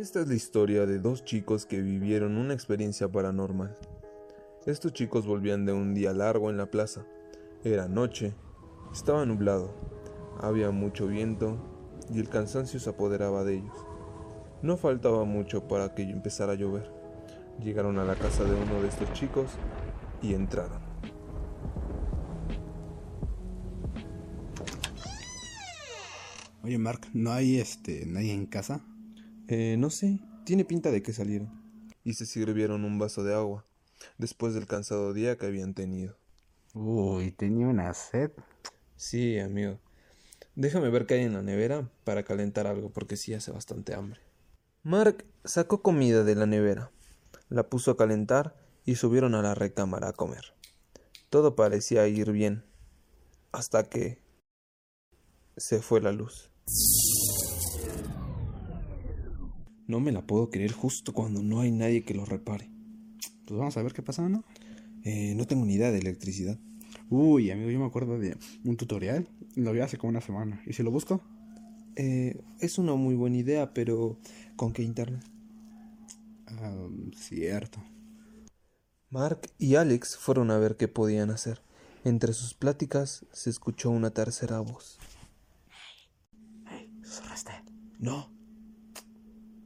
[0.00, 3.76] Esta es la historia de dos chicos que vivieron una experiencia paranormal.
[4.64, 7.04] Estos chicos volvían de un día largo en la plaza.
[7.64, 8.32] Era noche,
[8.94, 9.74] estaba nublado,
[10.40, 11.58] había mucho viento
[12.10, 13.86] y el cansancio se apoderaba de ellos.
[14.62, 16.90] No faltaba mucho para que empezara a llover.
[17.62, 19.50] Llegaron a la casa de uno de estos chicos
[20.22, 20.80] y entraron.
[26.62, 28.82] Oye, Mark, ¿no hay este nadie en casa?
[29.52, 31.50] Eh, no sé, tiene pinta de que salieron.
[32.04, 33.66] Y se sirvieron un vaso de agua,
[34.16, 36.16] después del cansado día que habían tenido.
[36.72, 38.30] Uy, tenía una sed.
[38.94, 39.80] Sí, amigo.
[40.54, 44.20] Déjame ver qué hay en la nevera para calentar algo, porque sí hace bastante hambre.
[44.84, 46.92] Mark sacó comida de la nevera,
[47.48, 50.54] la puso a calentar y subieron a la recámara a comer.
[51.28, 52.64] Todo parecía ir bien,
[53.50, 54.22] hasta que
[55.56, 56.52] se fue la luz.
[59.90, 62.70] No me la puedo creer justo cuando no hay nadie que lo repare.
[63.44, 64.44] Pues vamos a ver qué pasa, ¿no?
[65.02, 66.60] Eh, no tengo ni idea de electricidad.
[67.08, 69.26] Uy, amigo, yo me acuerdo de un tutorial.
[69.56, 70.62] Lo vi hace como una semana.
[70.64, 71.20] ¿Y si lo busco?
[71.96, 74.16] Eh, es una muy buena idea, pero
[74.54, 75.24] ¿con qué internet?
[76.46, 77.82] Ah, cierto.
[79.08, 81.62] Mark y Alex fueron a ver qué podían hacer.
[82.04, 85.00] Entre sus pláticas se escuchó una tercera voz.
[86.68, 87.50] Hey, ¿Susurraste?
[87.98, 88.30] No,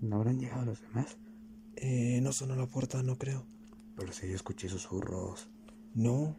[0.00, 1.16] ¿No habrán llegado los demás?
[1.76, 3.46] eh, no sonó la puerta, no creo.
[3.96, 5.48] Pero sí, yo escuché susurros.
[5.94, 6.36] No,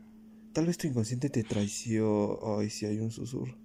[0.53, 2.39] tal vez tu inconsciente te traicionó.
[2.57, 3.57] Ay, si hay un susurro.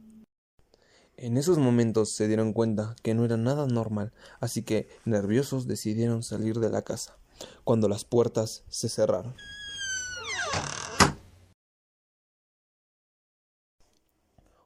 [1.19, 6.23] En esos momentos se dieron cuenta que no era nada normal, así que, nerviosos, decidieron
[6.23, 7.17] salir de la casa,
[7.65, 9.35] cuando las puertas se cerraron.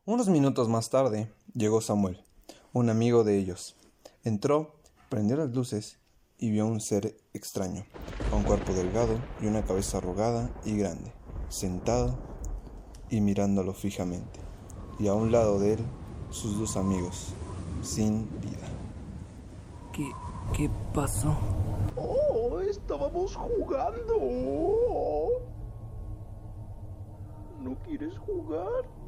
[0.04, 2.24] Unos minutos más tarde llegó Samuel,
[2.72, 3.76] un amigo de ellos.
[4.24, 4.79] Entró,
[5.10, 5.98] prendió las luces
[6.38, 7.84] y vio un ser extraño,
[8.30, 11.12] con un cuerpo delgado y una cabeza arrugada y grande,
[11.48, 12.16] sentado
[13.10, 14.38] y mirándolo fijamente,
[15.00, 15.80] y a un lado de él
[16.30, 17.34] sus dos amigos,
[17.82, 18.68] sin vida.
[19.92, 20.08] ¿Qué,
[20.56, 21.36] qué pasó?
[21.96, 24.14] Oh, estábamos jugando.
[27.60, 28.99] ¿No quieres jugar?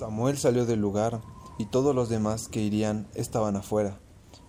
[0.00, 1.20] Samuel salió del lugar
[1.58, 4.00] y todos los demás que irían estaban afuera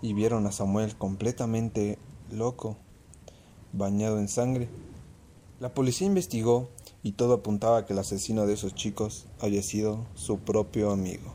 [0.02, 2.00] y vieron a Samuel completamente
[2.32, 2.78] loco,
[3.74, 4.70] bañado en sangre.
[5.60, 6.70] La policía investigó
[7.04, 11.34] y todo apuntaba a que el asesino de esos chicos había sido su propio amigo.